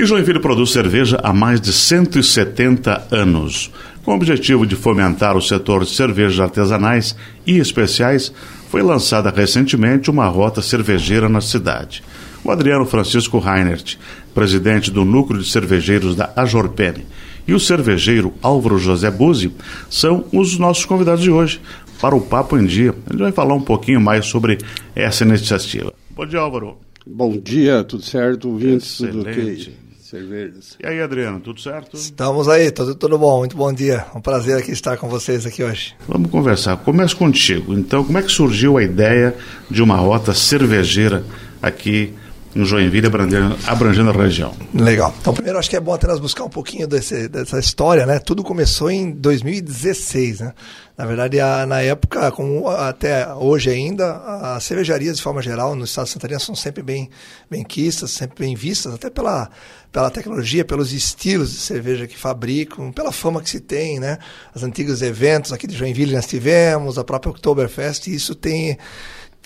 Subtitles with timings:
[0.00, 3.70] E Joinville produz cerveja há mais de 170 anos.
[4.02, 7.14] Com o objetivo de fomentar o setor de cervejas artesanais
[7.46, 8.32] e especiais,
[8.70, 12.02] foi lançada recentemente uma rota cervejeira na cidade.
[12.42, 13.98] O Adriano Francisco Reinert,
[14.32, 17.04] presidente do Núcleo de Cervejeiros da Ajorpene,
[17.46, 19.52] e o cervejeiro Álvaro José Buzzi
[19.90, 21.60] são os nossos convidados de hoje
[22.00, 22.94] para o Papo em Dia.
[23.10, 24.56] Gente vai falar um pouquinho mais sobre
[24.96, 25.92] essa iniciativa.
[26.08, 26.78] Bom dia, Álvaro.
[27.06, 28.48] Bom dia, tudo certo?
[28.48, 29.89] Ouvintes, tudo ok?
[30.10, 30.76] Cervejas.
[30.82, 31.96] E aí, Adriano, tudo certo?
[31.96, 34.06] Estamos aí, tudo, tudo bom, muito bom dia.
[34.12, 35.94] Um prazer aqui estar com vocês aqui hoje.
[36.08, 36.76] Vamos conversar.
[36.78, 37.72] Começo contigo.
[37.74, 39.36] Então, como é que surgiu a ideia
[39.70, 41.22] de uma rota cervejeira
[41.62, 42.12] aqui
[42.54, 44.52] no Joinville, abrangendo, abrangendo a região.
[44.74, 45.14] Legal.
[45.20, 48.18] Então, primeiro, acho que é bom até nós buscar um pouquinho desse, dessa história, né?
[48.18, 50.52] Tudo começou em 2016, né?
[51.00, 54.16] Na verdade, a, na época, como até hoje ainda,
[54.54, 57.08] as cervejarias, de forma geral, no estado de Santa Catarina, são sempre bem,
[57.50, 59.48] bem quistas, sempre bem vistas, até pela,
[59.90, 64.18] pela tecnologia, pelos estilos de cerveja que fabricam, pela fama que se tem, né?
[64.54, 68.76] Os antigos eventos aqui de Joinville nós tivemos, a própria Oktoberfest, e isso tem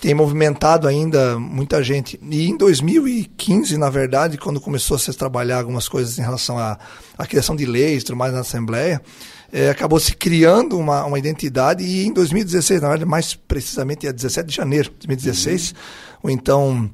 [0.01, 2.19] tem movimentado ainda muita gente.
[2.31, 6.79] E em 2015, na verdade, quando começou a se trabalhar algumas coisas em relação à,
[7.17, 9.01] à criação de leis e tudo mais na Assembleia,
[9.53, 14.13] é, acabou se criando uma, uma identidade e em 2016, na verdade, mais precisamente, é
[14.13, 15.77] 17 de janeiro de 2016, uhum.
[16.25, 16.91] o então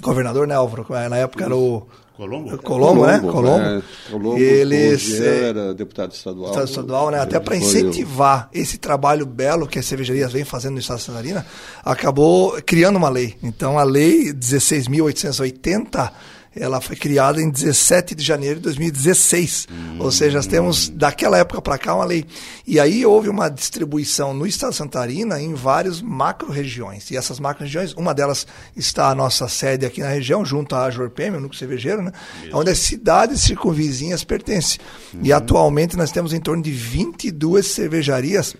[0.00, 0.86] governador, né, Álvaro?
[1.10, 1.86] Na época era o
[2.18, 2.58] Colombo?
[2.58, 3.20] Colombo, né?
[3.20, 3.64] Colombo.
[3.64, 6.46] É, Colombo Eles, era deputado estadual.
[6.46, 7.20] Deputado estadual, né?
[7.20, 11.18] Até para incentivar esse trabalho belo que as cervejarias vêm fazendo no estado de Santa
[11.18, 11.46] Catarina,
[11.84, 13.36] acabou criando uma lei.
[13.40, 16.10] Então, a lei 16.880
[16.54, 19.68] ela foi criada em 17 de janeiro de 2016.
[19.70, 19.96] Hum.
[20.00, 22.24] Ou seja, nós temos daquela época para cá uma lei.
[22.66, 27.10] E aí houve uma distribuição no estado de Santa Catarina em várias macro-regiões.
[27.10, 28.46] E essas macro-regiões, uma delas
[28.76, 32.12] está a nossa sede aqui na região, junto à Ajorpem, o núcleo cervejeiro, né?
[32.52, 34.80] onde as cidades circunvizinhas pertencem.
[35.14, 35.20] Uhum.
[35.22, 38.56] E atualmente nós temos em torno de 22 cervejarias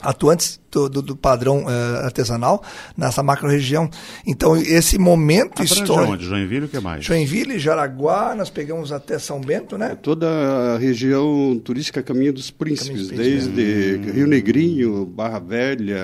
[0.00, 2.62] atuantes do, do, do padrão uh, artesanal
[2.96, 3.90] nessa macro-região.
[4.26, 6.12] Então, esse momento Abrange histórico...
[6.12, 6.24] onde?
[6.24, 7.04] Joinville o que mais?
[7.04, 9.92] Joinville, Jaraguá, nós pegamos até São Bento, né?
[9.92, 10.28] É toda
[10.74, 14.12] a região turística Caminho dos Príncipes, Caminho dos desde hum.
[14.12, 15.98] Rio Negrinho, Barra Velha,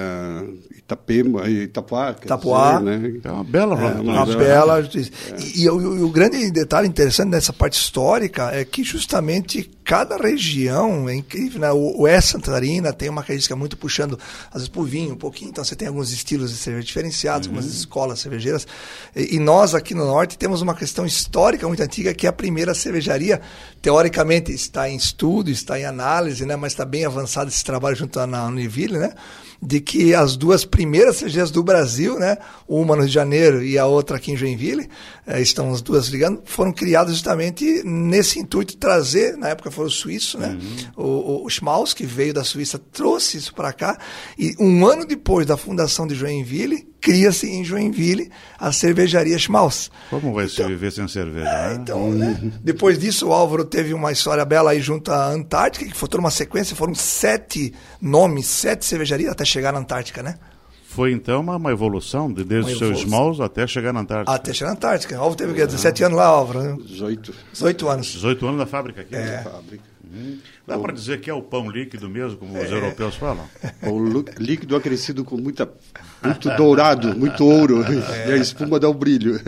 [0.84, 2.14] Itapema, Itapuá.
[2.22, 2.78] Itapuá.
[2.78, 3.20] Dizer, né?
[3.24, 4.80] É uma bela é, uma, uma bela.
[4.80, 5.40] É.
[5.40, 10.18] E, e, o, e, o, grande detalhe interessante nessa parte histórica é que justamente cada
[10.18, 11.60] região é incrível.
[11.60, 11.72] Né?
[11.72, 14.18] O, o Oeste Santa Catarina tem uma característica muito puxando,
[14.54, 15.50] às vezes, por vinho, um pouquinho.
[15.50, 17.54] Então você tem alguns estilos de cerveja diferenciados, uhum.
[17.54, 18.64] algumas escolas cervejeiras.
[19.14, 22.32] E, e, nós aqui no Norte temos uma questão histórica muito antiga, que é a
[22.32, 23.40] primeira cervejaria.
[23.82, 26.54] Teoricamente está em estudo, está em análise, né?
[26.54, 29.12] mas está bem avançado esse trabalho junto à Univille, né?
[29.64, 32.36] De que as duas primeiras cervejarias do Brasil, né,
[32.68, 34.88] uma no Rio de Janeiro e a outra aqui em Joinville,
[35.26, 39.86] é, estão as duas ligando, foram criadas justamente nesse intuito de trazer, na época foi
[39.86, 40.58] o suíço, né,
[40.96, 41.04] uhum.
[41.04, 43.98] o, o Schmaus, que veio da Suíça, trouxe isso para cá,
[44.38, 49.90] e um ano depois da fundação de Joinville, cria-se em Joinville a cervejaria Schmaus.
[50.08, 51.46] Como vai então, se viver sem cerveja?
[51.46, 51.74] É, né?
[51.74, 52.52] Então, né?
[52.62, 56.22] depois disso, o Álvaro teve uma história bela aí junto à Antártica, que foi toda
[56.22, 60.36] uma sequência, foram sete nomes, sete cervejarias até chegar na Antártica, né?
[60.86, 64.32] Foi então uma, uma evolução, de, desde os seus Smalls até chegar na Antártica.
[64.34, 65.16] Até chegar na Antártica.
[65.16, 65.66] O Álvaro teve ah.
[65.66, 66.62] 17 anos lá, Álvaro.
[66.62, 66.76] Né?
[66.86, 67.34] 18.
[67.52, 68.06] 18 anos.
[68.06, 69.14] 18 anos da fábrica aqui.
[69.14, 69.42] É.
[69.42, 69.84] Da fábrica.
[70.10, 70.38] Uhum.
[70.66, 72.74] Dá para dizer que é o pão líquido mesmo, como os é.
[72.74, 73.44] europeus falam?
[73.82, 73.98] Pão
[74.38, 75.70] líquido acrescido com muita,
[76.22, 78.30] muito dourado, muito ouro, é.
[78.30, 79.38] e a espuma dá o brilho.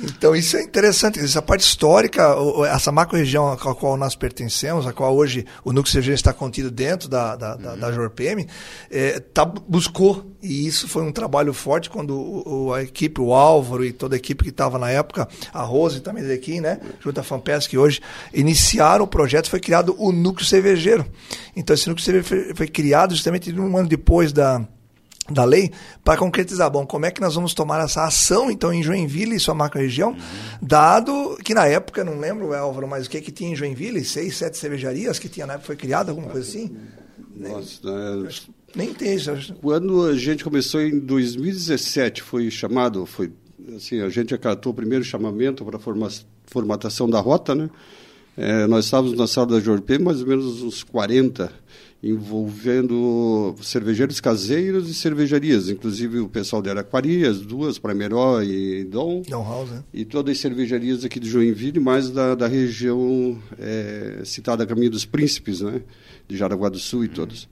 [0.00, 2.34] Então isso é interessante, essa parte histórica,
[2.68, 7.08] essa macro-região a qual nós pertencemos, a qual hoje o núcleo cervejeiro está contido dentro
[7.08, 7.78] da, da, uhum.
[7.78, 8.46] da JORPM,
[8.90, 13.84] é, tá, buscou, e isso foi um trabalho forte quando o, a equipe, o Álvaro
[13.84, 17.22] e toda a equipe que estava na época, a Rose também daqui, né, junto à
[17.22, 18.00] FAMPESC hoje,
[18.34, 20.55] iniciaram o projeto, foi criado o núcleo cervejeiro.
[21.54, 24.66] Então, esse núcleo cervejeiro foi, criado justamente um ano depois da,
[25.30, 25.70] da lei
[26.04, 26.70] para concretizar.
[26.70, 30.10] Bom, como é que nós vamos tomar essa ação, então, em Joinville e sua macro-região,
[30.10, 30.18] uhum.
[30.62, 34.04] dado que na época, não lembro, Álvaro, mas o que, que tinha em Joinville?
[34.04, 36.76] Seis, sete cervejarias que tinha na época, foi criada, alguma coisa assim?
[37.34, 37.80] Nossa,
[38.74, 39.54] nem, nem tem isso.
[39.60, 43.32] Quando a gente começou em 2017, foi chamado, foi
[43.76, 46.10] assim, a gente acatou o primeiro chamamento para a
[46.46, 47.68] formatação da rota, né?
[48.36, 51.50] É, nós estávamos na sala da Jorp, mais ou menos uns 40,
[52.02, 59.22] envolvendo cervejeiros caseiros e cervejarias, inclusive o pessoal de Araquari, as duas, Primeró e Dom.
[59.22, 59.82] Dom House, né?
[59.92, 65.06] E todas as cervejarias aqui de Joinville, mais da, da região é, citada Caminho dos
[65.06, 65.80] Príncipes, né?
[66.28, 67.48] De Jaraguá do Sul e todos.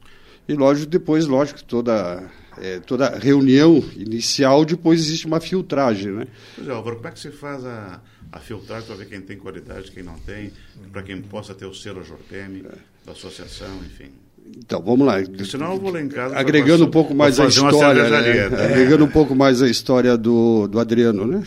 [0.46, 6.26] E lógico, depois, lógico, toda é, toda reunião inicial, depois existe uma filtragem, né?
[6.54, 8.00] Pois é, Álvaro, como é que você faz a,
[8.34, 10.50] a filtrar para ver quem tem qualidade, quem não tem,
[10.92, 12.64] para quem possa ter o selo Jorpem,
[13.06, 14.10] da associação, enfim.
[14.58, 15.18] Então, vamos lá.
[15.44, 16.36] Senão eu vou lá em casa.
[16.36, 18.10] Agregando um pouco mais a história.
[18.10, 18.50] Né?
[18.50, 18.64] né?
[18.64, 21.44] Agregando um pouco mais a história do, do Adriano, né?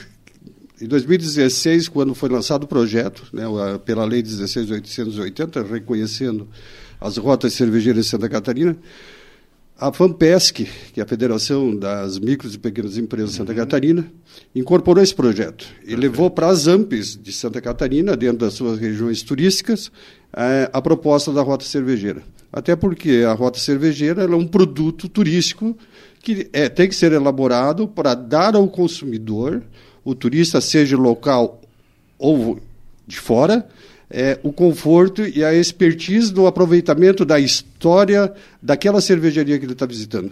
[0.82, 3.44] Em 2016, quando foi lançado o projeto, né,
[3.84, 6.48] pela Lei 16.880, reconhecendo
[7.02, 8.78] as rotas cervejeiras de Santa Catarina,
[9.80, 13.60] a FAMPESC, que é a Federação das Micros e Pequenas Empresas de Santa uhum.
[13.60, 14.12] Catarina,
[14.56, 19.22] incorporou esse projeto e levou para as AMPs de Santa Catarina, dentro das suas regiões
[19.22, 19.92] turísticas,
[20.36, 22.24] é, a proposta da rota cervejeira.
[22.52, 25.78] Até porque a rota cervejeira é um produto turístico
[26.24, 29.62] que é, tem que ser elaborado para dar ao consumidor
[30.04, 31.62] o turista, seja local
[32.18, 32.60] ou
[33.06, 33.68] de fora,
[34.10, 39.86] é, o conforto e a expertise no aproveitamento da história daquela cervejaria que ele está
[39.86, 40.32] visitando.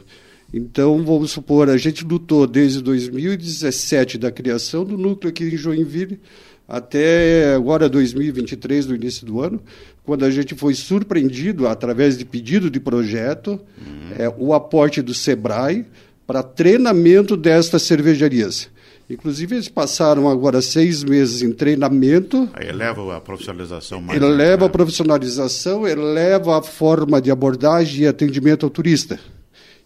[0.54, 6.20] Então, vamos supor, a gente lutou desde 2017 da criação do núcleo aqui em Joinville
[6.68, 9.62] até agora 2023, no início do ano,
[10.04, 14.12] quando a gente foi surpreendido através de pedido de projeto, uhum.
[14.18, 15.86] é, o aporte do Sebrae
[16.26, 18.70] para treinamento destas cervejarias.
[19.08, 22.50] Inclusive, eles passaram agora seis meses em treinamento.
[22.60, 24.20] Eleva a profissionalização mais.
[24.20, 24.66] Eleva né?
[24.66, 29.20] a profissionalização, eleva a forma de abordagem e atendimento ao turista.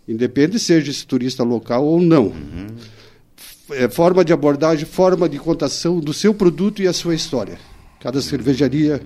[0.07, 2.27] Independe seja esse turista local ou não.
[2.27, 2.67] Uhum.
[3.71, 7.59] É, forma de abordagem, forma de contação do seu produto e a sua história.
[7.99, 9.01] Cada cervejaria.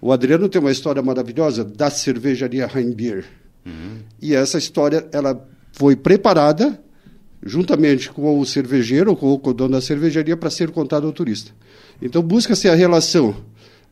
[0.00, 3.24] O Adriano tem uma história maravilhosa da cervejaria Heimbier.
[3.66, 3.98] Uhum.
[4.22, 6.80] E essa história ela foi preparada
[7.46, 11.52] juntamente com o cervejeiro ou com o dono da cervejaria, para ser contado ao turista.
[12.02, 13.34] Então, busca-se a relação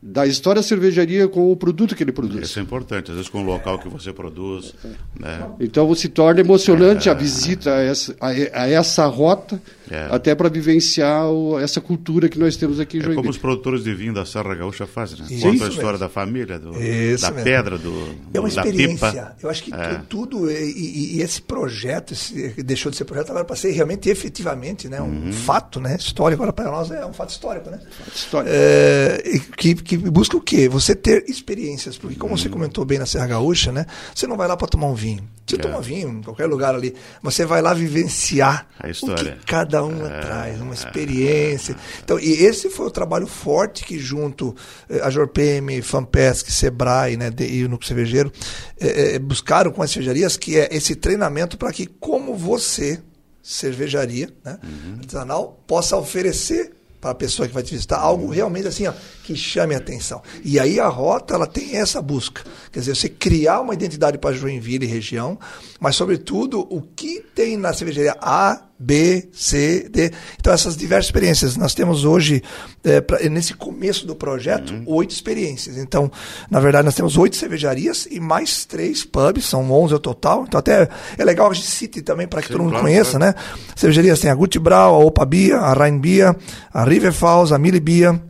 [0.07, 2.51] da história da cervejaria com o produto que ele produz.
[2.51, 4.75] Isso é importante, às vezes com o local que você produz.
[5.19, 5.49] Né?
[5.59, 7.13] Então se torna emocionante é...
[7.13, 9.59] a visita a essa, a, a essa rota,
[9.91, 10.09] é.
[10.11, 13.19] até para vivenciar o, essa cultura que nós temos aqui em Joinville.
[13.19, 15.27] É como os produtores de vinho da Serra Gaúcha fazem, né?
[15.41, 15.99] Conta a história mesmo.
[15.99, 17.43] da família, do, da mesmo.
[17.43, 19.11] pedra, do, é uma da experiência.
[19.11, 19.37] pipa.
[19.43, 20.03] Eu acho que é.
[20.07, 24.87] tudo, e, e, esse projeto, esse, deixou de ser projeto agora para ser realmente efetivamente
[24.87, 25.33] né, um uhum.
[25.33, 27.71] fato né, histórico, agora para nós é um fato histórico.
[27.71, 27.81] Né?
[27.91, 28.53] Fato histórico.
[28.55, 30.69] É, que, que que busca o quê?
[30.69, 33.87] Você ter experiências, porque como você comentou bem na Serra Gaúcha, né?
[34.15, 35.29] Você não vai lá para tomar um vinho.
[35.47, 35.59] Você é.
[35.59, 36.95] toma vinho em qualquer lugar ali.
[37.23, 39.35] Você vai lá vivenciar a história.
[39.35, 40.21] o que cada um é.
[40.21, 41.77] traz, uma experiência.
[42.03, 44.55] Então, e esse foi o trabalho forte que junto
[44.89, 48.33] eh, a Jorpem, Fampesc, Sebrae, né, e o Núcleo Cervejeiro
[48.81, 53.01] é, buscaram com as cervejarias, que é esse treinamento para que como você
[53.43, 54.99] cervejaria, né, uhum.
[55.01, 56.73] artesanal, possa oferecer
[57.05, 58.93] para a pessoa que vai te visitar, algo realmente assim, ó,
[59.23, 60.23] que chame a atenção.
[60.43, 62.43] E aí a rota ela tem essa busca.
[62.73, 65.39] Quer dizer, você criar uma identidade para Joinville e região,
[65.79, 70.13] mas sobretudo o que tem na cervejaria A, B, C, D.
[70.39, 71.57] Então, essas diversas experiências.
[71.57, 72.43] Nós temos hoje,
[72.85, 74.85] é, pra, nesse começo do projeto, uhum.
[74.87, 75.79] oito experiências.
[75.79, 76.11] Então,
[76.51, 80.45] na verdade, nós temos oito cervejarias e mais três pubs, são onze ao total.
[80.47, 83.19] Então, até é legal a gente cite também para que Sim, todo mundo claro, conheça,
[83.19, 83.37] claro.
[83.37, 83.43] né?
[83.75, 86.37] Cervejarias tem a Guti Brau, a Opa Bia, a Rhein Bia,
[86.73, 88.21] a River Falls, a Mili Bia,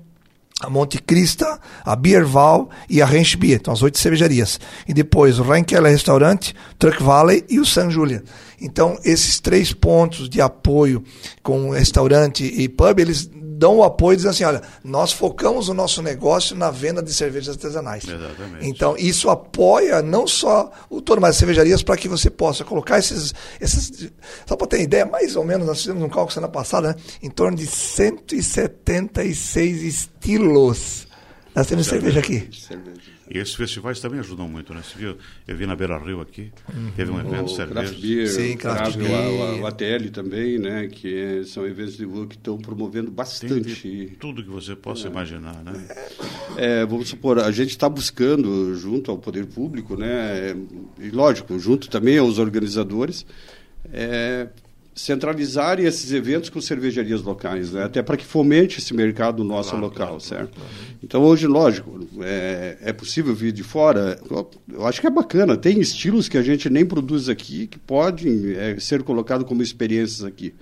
[0.60, 4.58] a Monte Crista, a Bierval e a Ranch Beer, então as oito cervejarias.
[4.88, 8.22] E depois o Reinkeller Restaurante, Truck Valley e o San Julian.
[8.64, 11.05] Então, esses três pontos de apoio
[11.43, 16.00] com restaurante e pub, eles dão o apoio dizendo assim, olha, nós focamos o nosso
[16.02, 18.05] negócio na venda de cervejas artesanais.
[18.05, 18.66] Exatamente.
[18.66, 22.99] Então, isso apoia não só o torno, mas as cervejarias para que você possa colocar
[22.99, 24.11] esses, esses
[24.47, 27.28] só para ter ideia, mais ou menos, nós fizemos um cálculo semana passada, né, em
[27.28, 31.06] torno de 176 estilos.
[31.54, 32.49] Nós temos cerveja aqui.
[32.52, 33.00] Cerveja.
[33.30, 34.82] E esses festivais também ajudam muito, né?
[34.82, 36.90] Você viu, eu vi na Beira Rio aqui, uhum.
[36.96, 37.80] teve um evento de cerveja.
[37.80, 39.11] Craft Beer, Sim, Craft Beer.
[39.11, 40.88] O, o ATL também, né?
[40.88, 44.16] Que é, são eventos de rua que estão promovendo bastante.
[44.18, 45.11] tudo que você possa é.
[45.11, 45.73] imaginar, né?
[46.56, 50.56] É, vamos supor, a gente está buscando, junto ao poder público, né?
[50.99, 53.25] E lógico, junto também aos organizadores,
[53.92, 54.49] é,
[54.94, 57.84] centralizar esses eventos com cervejarias locais, né?
[57.84, 60.54] até para que fomente esse mercado nosso claro, local, claro, certo?
[60.54, 60.70] Claro.
[61.02, 64.18] Então hoje, lógico, é, é, possível vir de fora.
[64.72, 65.56] Eu acho que é bacana.
[65.56, 70.22] Tem estilos que a gente nem produz aqui que podem é, ser colocados como experiências
[70.22, 70.54] aqui.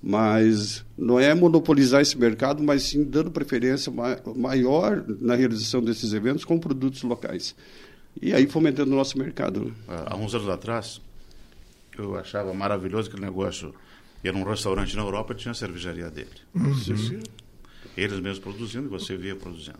[0.00, 3.92] Mas não é monopolizar esse mercado, mas sim dando preferência
[4.36, 7.56] maior na realização desses eventos com produtos locais.
[8.22, 9.74] E aí fomentando o nosso mercado.
[9.88, 11.00] Há uns anos atrás,
[12.02, 13.74] eu achava maravilhoso aquele negócio.
[14.22, 16.28] Era um restaurante na Europa tinha a cervejaria dele.
[16.54, 17.22] Uhum.
[17.96, 19.78] Eles mesmos produzindo, você via produzindo.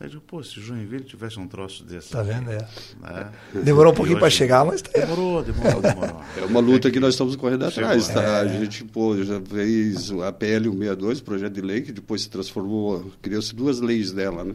[0.00, 2.10] Aí eu digo, pô, se Joinville tivesse um troço desse.
[2.10, 2.50] Tá vendo?
[2.52, 2.68] É.
[3.00, 3.32] Né?
[3.64, 6.22] Demorou um pouquinho para chegar, mas tá Demorou, demorou, demorou.
[6.36, 8.22] É uma luta que nós estamos correndo atrás, tá?
[8.22, 8.40] É.
[8.42, 13.10] A gente pô, já fez a PL 162, projeto de lei, que depois se transformou,
[13.20, 14.54] criou-se duas leis dela, né?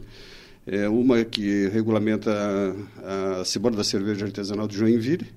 [0.65, 2.31] É uma que regulamenta
[3.03, 5.27] a, a Semana da Cerveja Artesanal de Joinville,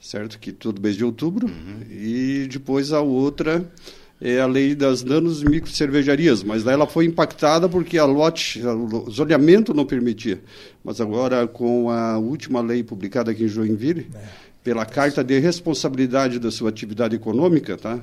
[0.00, 0.38] certo?
[0.38, 1.46] Que todo mês de outubro.
[1.46, 1.82] Uhum.
[1.90, 3.68] E depois a outra
[4.20, 8.62] é a lei das nanos micro cervejarias, mas daí ela foi impactada porque a lote,
[8.64, 10.40] o zoneamento não permitia.
[10.82, 14.18] Mas agora, com a última lei publicada aqui em Joinville, é.
[14.64, 18.00] pela carta de responsabilidade da sua atividade econômica, tá?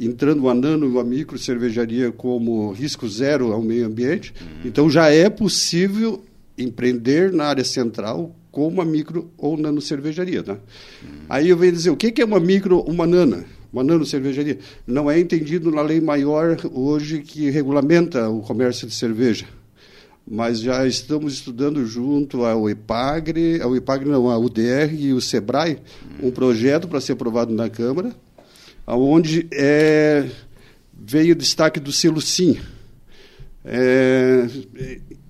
[0.00, 4.46] entrando a nano e a micro cervejaria como risco zero ao meio ambiente, uhum.
[4.64, 6.24] então já é possível
[6.56, 10.42] empreender na área central com uma micro ou nano cervejaria.
[10.42, 11.08] Uhum.
[11.28, 13.44] Aí eu venho dizer, o que é uma micro, uma nana?
[13.72, 19.46] Manano Cervejaria, não é entendido na lei maior hoje que regulamenta o comércio de cerveja.
[20.28, 25.78] Mas já estamos estudando junto ao EPAGRE, ao EPAGRE não, ao UDR e o SEBRAE,
[26.22, 28.14] um projeto para ser aprovado na Câmara,
[28.86, 30.28] onde é,
[30.92, 32.58] veio o destaque do selo SIM,
[33.64, 34.09] é,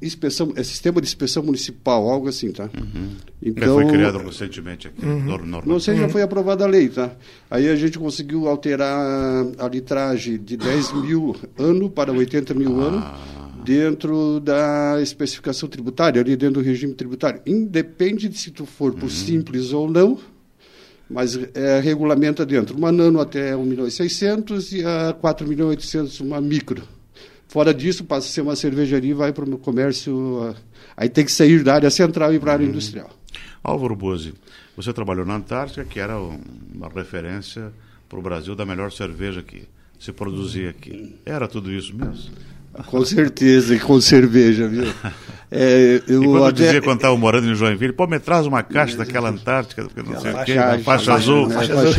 [0.03, 2.71] inspeção, é sistema de inspeção municipal, algo assim, tá?
[2.77, 3.11] Uhum.
[3.43, 5.05] Então, foi criado recentemente aqui.
[5.05, 5.63] Uhum.
[5.67, 7.13] Não sei, já foi aprovada a lei, tá?
[7.51, 12.85] Aí a gente conseguiu alterar a litragem de 10 mil ano para 80 mil ah.
[12.85, 17.41] ano dentro da especificação tributária, ali dentro do regime tributário.
[17.47, 19.11] Independe de se tu for por uhum.
[19.11, 20.19] simples ou não,
[21.09, 22.77] mas é, regulamenta dentro.
[22.77, 26.83] Uma nano até 1 milhão e 600 e a 4 milhões e 800 uma micro.
[27.51, 30.55] Fora disso, passa a ser uma cervejaria e vai para o comércio.
[30.97, 32.71] Aí tem que sair da área central e para a área uhum.
[32.71, 33.11] industrial.
[33.61, 34.35] Álvaro Buzzi,
[34.77, 37.73] você trabalhou na Antártica, que era uma referência
[38.09, 39.65] para o Brasil da melhor cerveja que
[39.99, 41.17] se produzia aqui.
[41.27, 42.31] Era tudo isso mesmo?
[42.87, 44.85] Com certeza, e com cerveja, viu?
[45.53, 46.63] É, eu e quando até...
[46.65, 50.21] dizia quando estava morando em Joinville, pô, me traz uma caixa daquela Antártica, porque não
[50.21, 51.57] sei o quê, a faixa azul, né?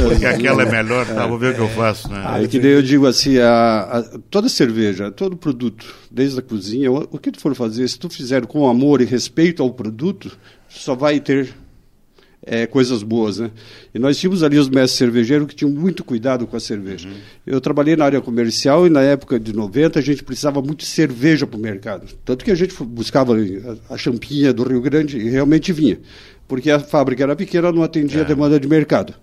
[0.08, 2.10] porque aquela é melhor, tá, vou ver o que eu faço.
[2.10, 2.44] Né?
[2.44, 7.06] É que eu digo assim, a, a, toda cerveja, todo produto, desde a cozinha, o,
[7.12, 10.32] o que tu for fazer, se tu fizer com amor e respeito ao produto,
[10.70, 11.54] só vai ter
[12.44, 13.52] é, coisas boas, né?
[13.94, 17.08] E nós tínhamos ali os mestres cervejeiros que tinham muito cuidado com a cerveja.
[17.08, 17.16] Uhum.
[17.46, 20.88] Eu trabalhei na área comercial e na época de 90 a gente precisava muito de
[20.88, 22.08] cerveja para o mercado.
[22.26, 26.00] Tanto que a gente buscava a, a champinha do Rio Grande e realmente vinha.
[26.48, 28.24] Porque a fábrica era pequena, não atendia é.
[28.24, 29.14] a demanda de mercado.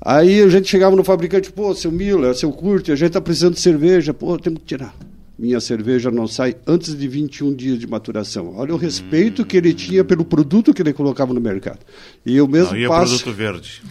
[0.00, 3.54] Aí a gente chegava no fabricante, pô, seu Miller, seu Curte, a gente está precisando
[3.54, 4.94] de cerveja, pô, temos que tirar
[5.38, 8.54] minha cerveja não sai antes de 21 dias de maturação.
[8.56, 9.44] Olha o respeito hum.
[9.44, 11.80] que ele tinha pelo produto que ele colocava no mercado.
[12.24, 13.18] E eu mesmo não, e passo.
[13.18, 13.82] produto verde.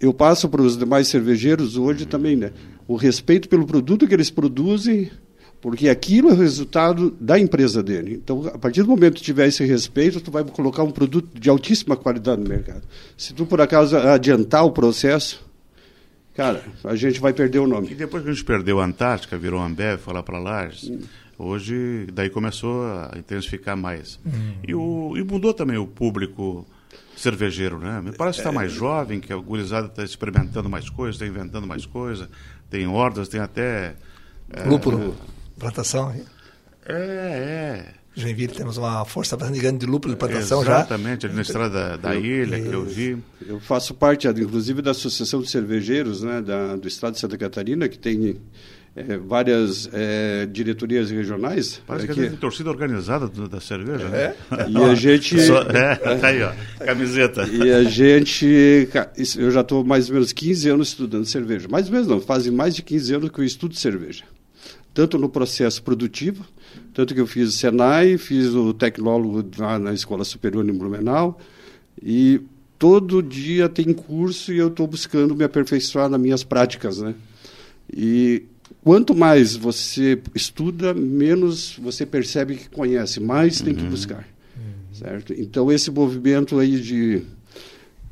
[0.00, 2.06] Eu passo para os demais cervejeiros hoje hum.
[2.06, 2.52] também, né?
[2.88, 5.10] O respeito pelo produto que eles produzem,
[5.60, 8.20] porque aquilo é o resultado da empresa dele.
[8.22, 11.48] Então, a partir do momento que tiver esse respeito, tu vai colocar um produto de
[11.48, 12.82] altíssima qualidade no mercado.
[13.16, 15.48] Se tu por acaso adiantar o processo,
[16.40, 17.90] Cara, a gente vai perder o nome.
[17.90, 21.00] E depois que a gente perdeu a Antártica, virou Ambev, foi lá para Lages, hum.
[21.38, 24.18] hoje daí começou a intensificar mais.
[24.24, 24.54] Hum.
[24.66, 26.66] E, o, e mudou também o público
[27.14, 28.00] cervejeiro, né?
[28.02, 31.66] Me parece que está mais jovem, que a gurizada está experimentando mais coisas, está inventando
[31.66, 32.26] mais coisas,
[32.70, 33.94] tem hordas, tem até...
[34.50, 36.10] É, Lúpulo, é, plantação.
[36.86, 37.94] É, é.
[38.14, 40.78] Joinville temos uma força bastante grande de lúpulo de plantação Exatamente, já.
[40.78, 43.18] Exatamente, ali na estrada da, eu, ilha eu, que eu vi.
[43.46, 47.88] Eu faço parte, inclusive, da Associação de Cervejeiros né, da, do Estado de Santa Catarina,
[47.88, 48.36] que tem
[48.96, 51.80] é, várias é, diretorias regionais.
[51.86, 54.34] Parece que, que é torcida organizada do, da cerveja, né?
[54.50, 54.56] é.
[54.56, 54.66] né?
[54.68, 55.40] E a gente...
[55.40, 56.52] Só, é, tá aí, ó,
[56.84, 57.46] camiseta.
[57.46, 58.88] E a gente...
[59.38, 61.68] Eu já estou mais ou menos 15 anos estudando cerveja.
[61.68, 64.24] Mais ou menos não, fazem mais de 15 anos que eu estudo cerveja.
[64.92, 66.44] Tanto no processo produtivo,
[66.92, 71.38] tanto que eu fiz o Senai, fiz o tecnólogo lá na Escola Superior em Blumenau.
[72.02, 72.40] E
[72.78, 77.14] todo dia tem curso e eu estou buscando me aperfeiçoar nas minhas práticas, né?
[77.92, 78.44] E
[78.82, 83.90] quanto mais você estuda, menos você percebe que conhece, mais tem que uhum.
[83.90, 84.94] buscar, uhum.
[84.94, 85.34] certo?
[85.34, 87.22] Então esse movimento aí de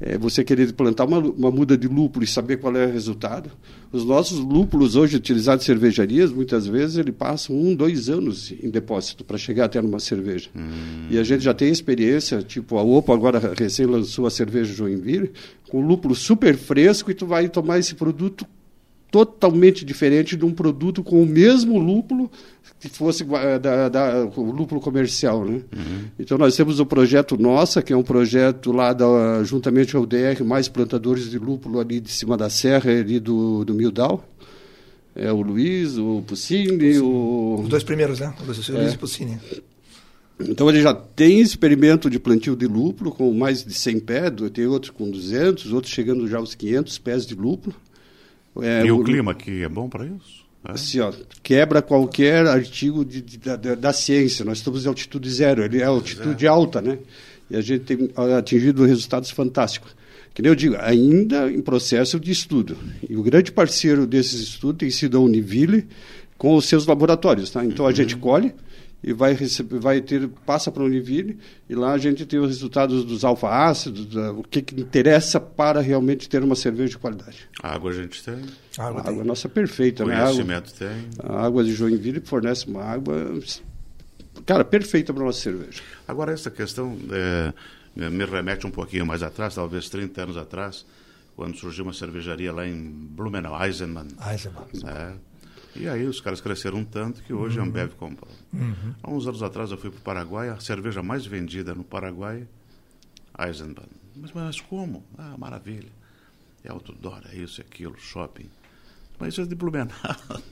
[0.00, 3.50] é, você querer plantar uma, uma muda de lúpulo e saber qual é o resultado.
[3.90, 8.70] Os nossos lúpulos hoje utilizados em cervejarias, muitas vezes, ele passam um, dois anos em
[8.70, 10.50] depósito para chegar até numa cerveja.
[10.54, 11.08] Hum.
[11.10, 15.32] E a gente já tem experiência, tipo a Opa agora recém lançou a cerveja Joinville,
[15.68, 18.46] com lúpulo super fresco e tu vai tomar esse produto
[19.10, 22.30] totalmente diferente de um produto com o mesmo lúpulo
[22.78, 25.62] que fosse eh, da, da, o lúpulo comercial, né?
[25.74, 26.04] Uhum.
[26.18, 30.44] Então nós temos o projeto Nossa, que é um projeto lá da, juntamente ao DR,
[30.44, 34.24] mais plantadores de lúpulo ali de cima da serra, ali do, do Mildal.
[35.16, 37.60] É o Luiz, o Puccini, o...
[37.62, 38.32] Os dois primeiros, né?
[38.40, 38.72] O Luiz, é.
[38.72, 39.40] Luiz e o Puccini.
[40.40, 44.66] Então ele já tem experimento de plantio de lúpulo com mais de 100 pés, tem
[44.66, 47.74] outros com 200, outros chegando já aos 500 pés de lúpulo.
[48.62, 50.46] É, e o, o clima aqui é bom para isso?
[50.66, 50.72] É?
[50.72, 51.12] Assim, ó,
[51.42, 54.44] quebra qualquer artigo de, de, da, da, ciência.
[54.44, 56.48] Nós estamos em altitude zero, ele é altitude é.
[56.48, 56.98] alta, né?
[57.50, 59.96] E a gente tem atingido resultados fantásticos.
[60.34, 62.76] Que nem eu digo, ainda em processo de estudo.
[63.08, 65.86] E o grande parceiro desses estudos tem sido a Univille
[66.36, 67.64] com os seus laboratórios, tá?
[67.64, 68.20] Então a gente uhum.
[68.20, 68.54] colhe,
[69.02, 71.38] e vai receber, vai ter passa para o Univille
[71.68, 76.28] e lá a gente tem os resultados dos alfa-ácidos, o que, que, interessa para realmente
[76.28, 77.48] ter uma cerveja de qualidade.
[77.62, 78.44] A água a gente tem.
[78.76, 80.20] A água, a água nossa é perfeita, né?
[80.20, 80.88] Conhecimento né?
[80.88, 81.30] tem.
[81.30, 83.38] A água de Joinville fornece uma água,
[84.44, 85.80] cara, perfeita para nossa cerveja.
[86.06, 90.84] Agora essa questão é, me remete um pouquinho mais atrás, talvez 30 anos atrás,
[91.36, 94.08] quando surgiu uma cervejaria lá em Blumenau, Eisenman.
[94.28, 94.66] Eisenman.
[94.84, 95.12] É,
[95.78, 97.64] e aí os caras cresceram tanto que hoje uhum.
[97.64, 98.30] a Ambev comprou.
[98.52, 98.94] Uhum.
[99.02, 102.46] Há uns anos atrás eu fui para o Paraguai, a cerveja mais vendida no Paraguai,
[103.38, 103.86] Eisenbahn.
[104.16, 105.04] Mas, mas como?
[105.16, 105.90] Ah, maravilha.
[106.64, 108.50] É outdoor, é isso, é aquilo, shopping.
[109.18, 109.94] Mas isso é de Blumenau.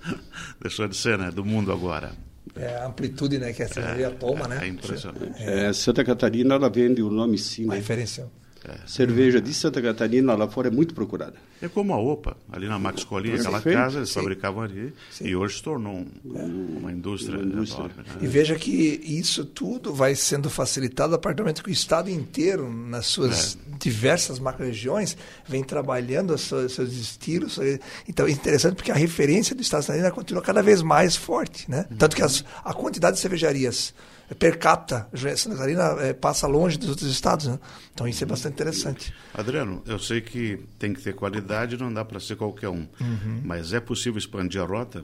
[0.61, 1.31] Deixou de ser, né?
[1.31, 2.13] Do mundo agora.
[2.55, 4.59] É a amplitude né, que a cerveja é, toma, é, né?
[4.63, 5.43] É impressionante.
[5.43, 7.65] É, Santa Catarina, ela vende o nome sim.
[7.65, 7.81] Uma né?
[7.81, 8.31] referência.
[8.65, 8.87] É.
[8.87, 11.35] Cerveja de Santa Catarina lá fora é muito procurada.
[11.61, 14.21] É como a OPA, ali na Max Colinha, aquela casa, eles Sim.
[14.21, 15.27] fabricavam ali Sim.
[15.27, 16.43] e hoje se tornou um, é.
[16.79, 17.39] uma indústria.
[17.39, 17.85] Uma indústria.
[17.85, 18.15] Enorme, né?
[18.21, 22.11] E veja que isso tudo vai sendo facilitado a partir do momento que o Estado
[22.11, 23.77] inteiro, nas suas é.
[23.79, 25.17] diversas macro-regiões,
[25.49, 27.59] vem trabalhando os seus, estilos.
[28.07, 31.71] Então é interessante porque a referência do Estado Catarina continua cada vez mais forte.
[31.71, 31.87] Né?
[31.91, 31.97] Uhum.
[31.97, 33.95] Tanto que as, a quantidade de cervejarias
[34.35, 37.47] per capita, Santa Catarina é, passa longe dos outros estados.
[37.47, 37.59] Né?
[37.95, 39.15] Então isso é bastante interessante.
[39.33, 41.46] Adriano, eu sei que tem que ter qualidade,
[41.79, 42.87] não dá para ser qualquer um.
[43.01, 43.41] Uhum.
[43.45, 45.03] Mas é possível expandir a rota?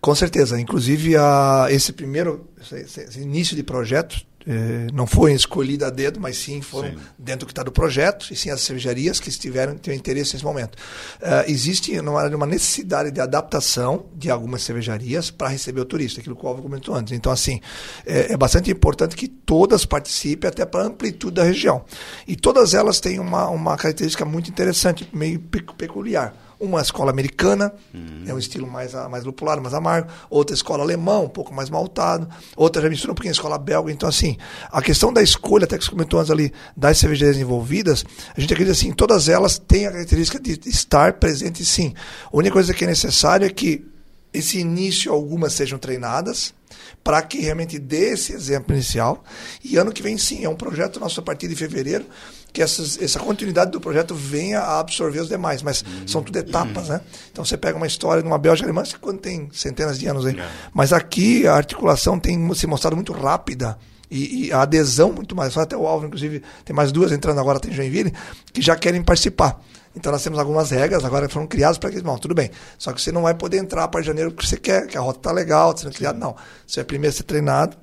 [0.00, 0.60] Com certeza.
[0.60, 6.18] Inclusive, a, esse primeiro esse, esse início de projeto é, não foi escolhida a dedo,
[6.18, 6.98] mas sim foram sim.
[7.18, 10.44] dentro do que está do projeto, e sim as cervejarias que estiveram têm interesse nesse
[10.44, 10.76] momento.
[11.20, 16.44] Uh, existe uma, necessidade de adaptação de algumas cervejarias para receber o turista, aquilo que
[16.44, 17.12] o Alvo comentou antes.
[17.12, 17.60] Então, assim,
[18.06, 21.84] é, é bastante importante que todas participem, até para a amplitude da região.
[22.26, 28.24] E todas elas têm uma, uma característica muito interessante, meio peculiar uma escola americana, uhum.
[28.26, 30.10] é um estilo mais, mais lupulado, mais amargo.
[30.28, 32.28] Outra escola alemã, um pouco mais maltado.
[32.54, 33.90] Outra já mistura um pouquinho a escola belga.
[33.90, 34.36] Então, assim,
[34.70, 38.04] a questão da escolha, até que você comentou antes ali, das cervejarias envolvidas,
[38.36, 41.94] a gente acredita assim, todas elas têm a característica de estar presente sim.
[42.30, 43.86] A única coisa que é necessária é que
[44.32, 46.54] esse início algumas sejam treinadas,
[47.02, 49.24] para que realmente dê esse exemplo inicial.
[49.64, 52.04] E ano que vem, sim, é um projeto nosso a partir de fevereiro,
[52.52, 56.08] que essas, essa continuidade do projeto venha a absorver os demais, mas uhum.
[56.08, 57.00] são tudo etapas, né?
[57.30, 60.38] Então você pega uma história de uma Bélgica alemã, quando tem centenas de anos aí,
[60.38, 60.48] é.
[60.72, 63.78] mas aqui a articulação tem se mostrado muito rápida.
[64.10, 65.56] E, e a adesão muito mais.
[65.56, 68.12] Até o Alvo, inclusive, tem mais duas entrando agora, tem Joinville,
[68.52, 69.60] que já querem participar.
[69.94, 72.50] Então nós temos algumas regras agora que foram criadas para que, bom, tudo bem.
[72.78, 75.18] Só que você não vai poder entrar para janeiro porque você quer, que a rota
[75.18, 76.18] está legal, está sendo criada.
[76.18, 76.36] Não.
[76.66, 77.76] Você é primeiro ser treinado,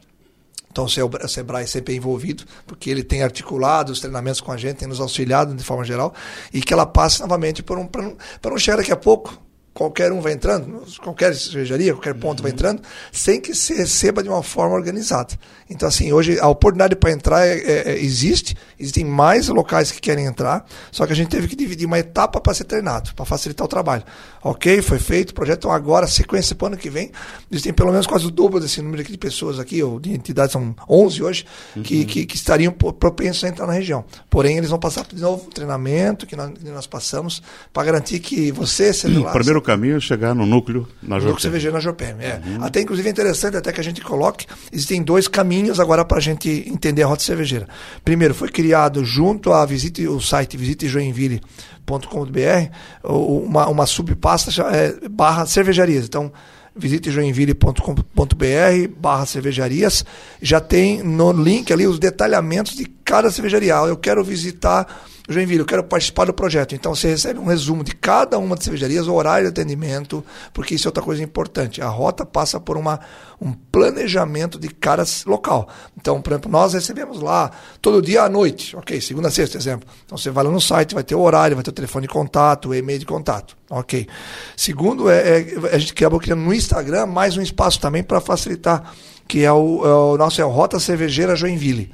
[0.71, 4.77] então, o Sebrae sempre é envolvido, porque ele tem articulado os treinamentos com a gente,
[4.77, 6.13] tem nos auxiliado de forma geral,
[6.53, 7.87] e que ela passe novamente por um.
[7.87, 9.41] Para não, não chegar daqui a pouco,
[9.77, 12.43] qualquer um vai entrando, qualquer cervejaria, qualquer ponto uhum.
[12.43, 15.35] vai entrando, sem que se receba de uma forma organizada.
[15.69, 20.01] Então, assim, hoje a oportunidade para entrar é, é, é, existe, existem mais locais que
[20.01, 23.23] querem entrar, só que a gente teve que dividir uma etapa para ser treinado, para
[23.23, 24.03] facilitar o trabalho.
[24.43, 27.11] Ok, foi feito, o projeto então agora, sequência para o ano que vem,
[27.51, 30.53] existem pelo menos quase o dobro desse número aqui de pessoas aqui, ou de entidades,
[30.53, 31.83] são 11 hoje, uhum.
[31.83, 34.03] que, que, que, estariam propensos a entrar na região.
[34.27, 38.51] Porém, eles vão passar de novo treinamento que nós, que nós passamos para garantir que
[38.51, 38.91] você.
[39.29, 41.33] O primeiro caminho é chegar no núcleo na Jorpem.
[41.33, 42.41] Núcleo CVG na Jorpem, é.
[42.45, 42.63] Uhum.
[42.63, 46.21] Até, inclusive, é interessante até que a gente coloque, existem dois caminhos agora para a
[46.21, 47.67] gente entender a rota cervejeira.
[48.03, 52.71] Primeiro, foi criado junto a visite o site visitejoinville.com.br
[53.03, 56.05] uma, uma subpasta é, barra cervejarias.
[56.05, 56.31] Então,
[56.73, 60.05] visite joinville.com.br barra cervejarias.
[60.41, 63.73] Já tem no link ali os detalhamentos de cada cervejaria.
[63.73, 64.87] Eu quero visitar
[65.29, 66.73] Joinville, eu quero participar do projeto.
[66.73, 70.75] Então você recebe um resumo de cada uma das cervejarias, o horário de atendimento, porque
[70.75, 71.81] isso é outra coisa importante.
[71.81, 72.99] A rota passa por uma,
[73.41, 75.67] um planejamento de cada local.
[75.99, 79.89] Então, por exemplo, nós recebemos lá todo dia à noite, ok, segunda sexta, exemplo.
[80.05, 82.13] Então você vai lá no site, vai ter o horário, vai ter o telefone de
[82.13, 84.07] contato, o e-mail de contato, ok.
[84.55, 88.93] Segundo, é, é a gente acabou criando no Instagram mais um espaço também para facilitar,
[89.27, 91.93] que é o, é o nosso é o Rota Cervejeira Joinville.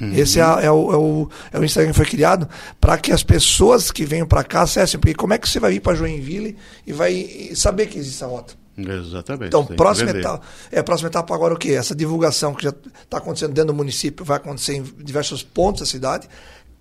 [0.00, 0.14] Uhum.
[0.14, 2.48] Esse é, é, o, é, o, é o Instagram que foi criado
[2.80, 4.98] para que as pessoas que venham para cá acessem.
[5.00, 8.26] Porque como é que você vai vir para Joinville e vai saber que existe essa
[8.26, 8.54] rota?
[8.78, 9.48] Exatamente.
[9.48, 11.72] Então, próxima etapa, é, próxima etapa agora o quê?
[11.72, 12.70] Essa divulgação que já
[13.02, 16.28] está acontecendo dentro do município, vai acontecer em diversos pontos da cidade.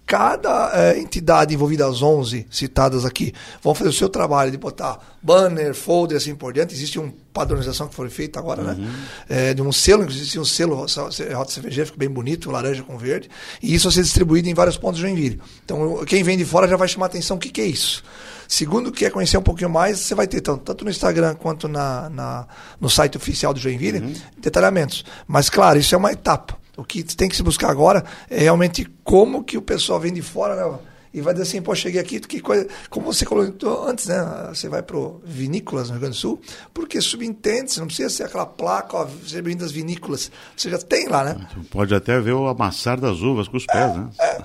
[0.07, 4.99] Cada é, entidade envolvida, as 11 citadas aqui, vão fazer o seu trabalho de botar
[5.21, 6.73] banner, folder, assim por diante.
[6.73, 8.71] Existe uma padronização que foi feita agora, né?
[8.71, 8.85] uhum.
[8.85, 8.93] né?
[9.27, 12.97] É, de um selo, inclusive existe um selo Rota CVG, fica bem bonito, laranja com
[12.97, 13.29] verde.
[13.61, 15.41] E isso vai ser distribuído em vários pontos de Joinville.
[15.65, 18.01] Então, quem vem de fora já vai chamar atenção o que, que é isso.
[18.47, 22.09] Segundo, quer conhecer um pouquinho mais, você vai ter tanto, tanto no Instagram quanto na,
[22.09, 22.47] na,
[22.79, 24.13] no site oficial do Joinville, uhum.
[24.37, 25.03] detalhamentos.
[25.27, 26.57] Mas, claro, isso é uma etapa.
[26.77, 30.21] O que tem que se buscar agora é realmente como que o pessoal vem de
[30.21, 30.79] fora, né?
[31.13, 32.67] E vai dizer assim, pô, cheguei aqui, que coisa.
[32.91, 34.49] Como você colocou antes, né?
[34.49, 36.39] Você vai para vinícolas no Rio Grande do Sul,
[36.73, 39.07] porque subentende, você não precisa ser aquela placa, ó,
[39.41, 40.31] bem das vinícolas.
[40.55, 41.47] Você já tem lá, né?
[41.71, 44.09] Pode até ver o amassar das uvas com os pés, é, né?
[44.19, 44.41] É.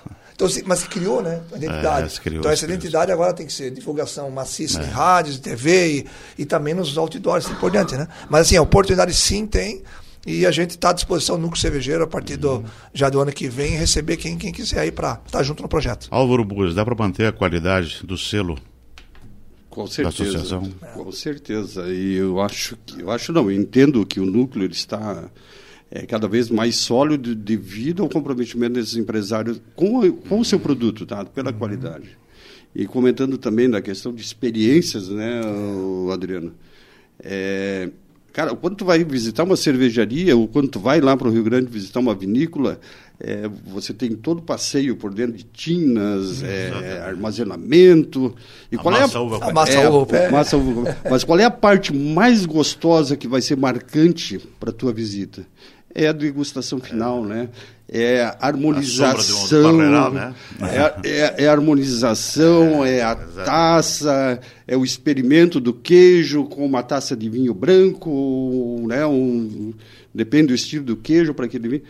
[0.47, 1.43] Então, mas se criou, né?
[1.53, 2.15] A identidade.
[2.15, 4.87] É, criou, então, essa identidade agora tem que ser divulgação maciça é.
[4.87, 8.09] em rádios, TV e, e também nos outdoors, assim por diante, né?
[8.29, 9.83] Mas, assim, a oportunidade sim tem.
[10.25, 13.33] E a gente está à disposição no Núcleo Cervejeiro a partir do, já do ano
[13.33, 16.07] que vem receber quem, quem quiser aí para estar tá junto no projeto.
[16.13, 18.57] Álvaro Bugas, dá para manter a qualidade do selo
[19.69, 20.73] com certeza, da associação?
[20.95, 21.87] Com certeza.
[21.89, 25.25] E eu acho que, eu acho não, eu entendo que o núcleo ele está
[25.95, 31.05] é, cada vez mais sólido devido ao comprometimento desses empresários com, com o seu produto,
[31.05, 31.23] tá?
[31.23, 31.59] pela uhum.
[31.59, 32.17] qualidade.
[32.75, 35.43] E comentando também da questão de experiências, né,
[36.11, 36.55] Adriano?
[37.23, 37.91] É,
[38.33, 41.45] cara, quando tu vai visitar uma cervejaria ou quando tu vai lá para o Rio
[41.45, 42.81] Grande visitar uma vinícola,
[43.21, 48.35] é, você tem todo o passeio por dentro de tinas, é, armazenamento.
[48.71, 50.31] E qual é a, uva, a massa, é, uva, é.
[50.31, 50.97] massa uva.
[51.11, 55.47] Mas qual é a parte mais gostosa que vai ser marcante para a tua visita?
[55.95, 57.49] É a degustação final, né?
[57.89, 60.35] É a harmonização, a barreiral, né?
[60.63, 66.65] é, é, é, a harmonização, é, é a taça, é o experimento do queijo com
[66.65, 69.05] uma taça de vinho branco, né?
[69.05, 69.75] Um,
[70.15, 71.83] depende do estilo do queijo para aquele vinho.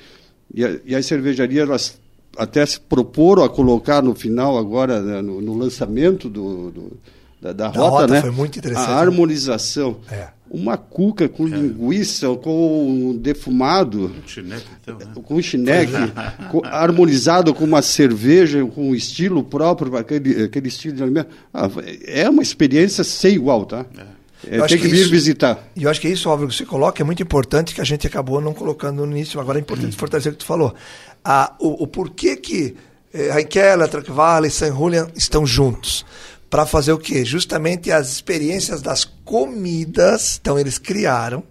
[0.53, 2.01] E, a, e as cervejarias elas
[2.37, 6.93] até se proporam a colocar no final agora né, no, no, lançamento do, do
[7.41, 8.21] da, da, da rota, rota, né?
[8.23, 8.91] Foi muito interessante.
[8.91, 9.99] A harmonização.
[10.11, 11.51] É uma cuca com é.
[11.51, 15.07] linguiça, com defumado, um chineque, então, né?
[15.15, 15.93] com um chineque,
[16.51, 21.29] com, harmonizado com uma cerveja, com um estilo próprio, aquele, aquele estilo de alimento.
[21.55, 21.71] Ah,
[22.05, 23.87] é uma experiência sem igual, tá?
[23.97, 24.23] É.
[24.45, 25.71] É, tem que, que vir isso, visitar.
[25.75, 28.07] E eu acho que isso, óbvio, que você coloca é muito importante, que a gente
[28.09, 30.75] acabou não colocando no início, agora é importante fortalecer o que tu falou.
[31.25, 32.75] Ah, o, o porquê que
[33.15, 36.05] eh, Raquel, Trackvale e San Julian estão juntos
[36.53, 37.25] para fazer o quê?
[37.25, 41.43] Justamente as experiências das comidas, então eles criaram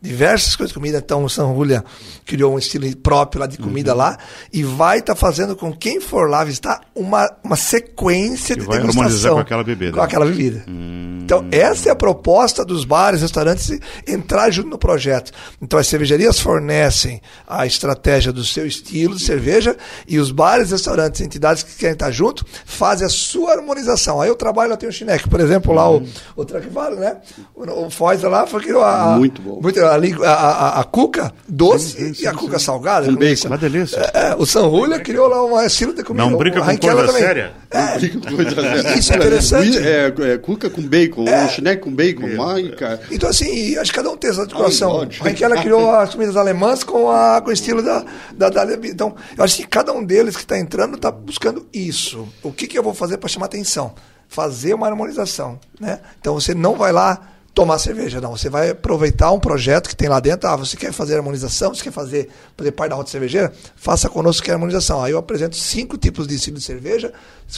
[0.00, 0.98] diversas coisas de comida.
[0.98, 1.84] Então, o São Julia
[2.24, 3.98] criou um estilo próprio lá de comida uhum.
[3.98, 4.18] lá
[4.52, 8.66] e vai estar tá fazendo com quem for lá visitar uma, uma sequência que de
[8.66, 9.92] vai degustação com aquela bebida.
[9.92, 10.64] Com aquela bebida.
[10.68, 11.18] Hum.
[11.28, 15.30] Então, essa é a proposta dos bares, restaurantes entrar junto no projeto.
[15.60, 21.20] Então, as cervejarias fornecem a estratégia do seu estilo de cerveja e os bares, restaurantes,
[21.20, 24.22] entidades que querem estar junto, fazem a sua harmonização.
[24.22, 26.02] Aí eu trabalho, lá tem o Chineque, por exemplo, lá o,
[26.34, 27.18] o Traquivale, né?
[27.54, 29.60] O, o Foz lá foi que a, muito bom.
[29.60, 32.64] Muito, a, a, a, cuca doce sim, sim, e a cuca sim.
[32.64, 33.06] salgada.
[33.06, 33.48] Com bacon.
[33.48, 33.98] Uma delícia.
[34.14, 36.28] É, o San Julia criou lá uma estilo de comida.
[36.28, 37.22] Não brinca com coisa também.
[37.22, 37.52] séria.
[37.70, 39.78] É, isso é interessante.
[39.78, 41.44] É, é, cuca com bacon, é.
[41.44, 42.34] um chineque com bacon, é.
[42.34, 43.00] mãe, cara.
[43.10, 45.02] Então, assim, acho que cada um tem essa decoração.
[45.02, 49.14] A Raquel criou as comidas alemãs com, a, com o estilo da, da, da Então,
[49.36, 52.26] eu acho que cada um deles que está entrando está buscando isso.
[52.42, 53.94] O que, que eu vou fazer para chamar atenção?
[54.28, 55.58] Fazer uma harmonização.
[55.78, 56.00] Né?
[56.20, 57.20] Então, você não vai lá
[57.58, 58.36] tomar cerveja, não.
[58.36, 60.48] Você vai aproveitar um projeto que tem lá dentro.
[60.48, 61.74] Ah, você quer fazer harmonização?
[61.74, 63.52] Você quer fazer, fazer parte da rota cervejeira?
[63.74, 65.02] Faça conosco que é harmonização.
[65.02, 67.12] Aí eu apresento cinco tipos de estilo de cerveja,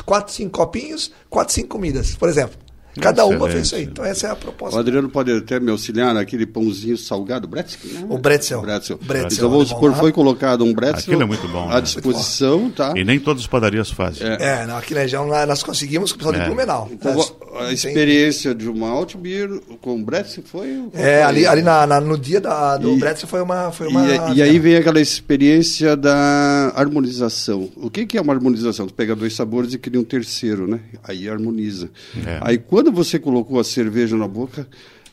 [0.06, 2.56] quatro, cinco copinhos, quatro, cinco comidas, por exemplo.
[3.00, 3.40] Cada Excelente.
[3.40, 3.84] uma fez isso aí.
[3.84, 4.76] Então essa é a proposta.
[4.76, 8.06] O Adriano pode até me auxiliar naquele pãozinho salgado, bretzel, né?
[8.08, 8.60] O bretzel.
[8.60, 8.98] bretzel.
[8.98, 9.32] bretzel.
[9.32, 11.80] Então vamos supor, foi colocado um bretzel aquilo é muito bom, à né?
[11.80, 12.94] disposição, tá?
[12.96, 14.26] E nem todas as padarias fazem.
[14.26, 16.38] É, é não, aqui na região nós conseguimos com o pessoal é.
[16.40, 16.88] de Blumenau.
[16.92, 17.20] Então,
[17.54, 19.48] é, a experiência de uma Altbier
[19.80, 20.84] com bretzel foi...
[20.92, 23.70] É, ali, ali na, na, no dia da, do e, bretzel foi uma...
[23.72, 27.68] Foi uma e, e, aí vem aquela experiência da harmonização.
[27.76, 28.86] O que, que é uma harmonização?
[28.86, 30.80] Tu pega dois sabores e cria um terceiro, né?
[31.02, 31.90] Aí harmoniza.
[32.26, 32.38] É.
[32.42, 34.66] Aí quando você colocou a cerveja na boca,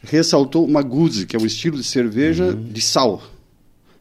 [0.04, 2.63] ressaltou uma Guzi, que é um estilo de cerveja uhum.
[2.63, 3.22] de sal.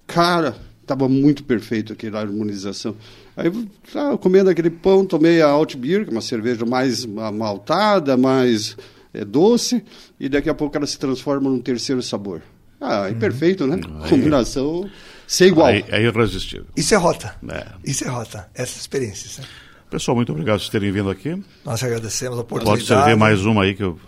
[0.06, 2.96] Cara, estava muito perfeito aquela harmonização.
[3.36, 3.50] Aí,
[3.92, 8.76] tá, comendo aquele pão, tomei a Alt Beer, que é uma cerveja mais maltada, mais
[9.12, 9.82] é, doce,
[10.18, 12.40] e daqui a pouco ela se transforma num terceiro sabor.
[12.80, 13.18] Ah, é uhum.
[13.18, 13.80] perfeito, né?
[14.02, 14.88] Aí, Combinação
[15.26, 15.68] sem igual.
[15.68, 16.66] É irresistível.
[16.76, 17.34] Isso é rota.
[17.48, 17.66] É.
[17.84, 19.38] Isso é rota, essas experiências.
[19.38, 19.44] Né?
[19.90, 21.42] Pessoal, muito obrigado por terem vindo aqui.
[21.64, 22.86] Nós agradecemos a oportunidade.
[22.86, 23.98] Pode servir mais uma aí que eu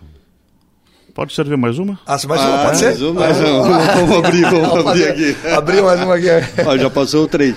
[1.19, 1.99] Pode servir mais uma?
[2.07, 2.85] Ah, mais uma, pode ser?
[2.87, 3.79] Mais uma, mais uma.
[3.95, 5.49] Vamos abrir, vamos abrir aqui.
[5.49, 6.27] Abrir mais uma aqui.
[6.64, 7.57] Ó, já passou o trem.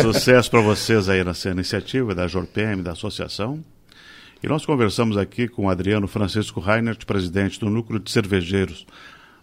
[0.00, 3.62] Sucesso para vocês aí nessa iniciativa da JORPM, da associação.
[4.42, 8.86] E nós conversamos aqui com o Adriano Francisco Reinert, presidente do Núcleo de Cervejeiros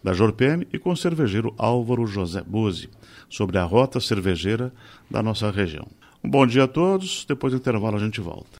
[0.04, 2.89] da JORPM, e com o cervejeiro Álvaro José Buzzi,
[3.30, 4.74] sobre a rota cervejeira
[5.12, 5.88] da nossa região.
[6.24, 8.50] Um bom dia a todos, depois do intervalo a gente volta.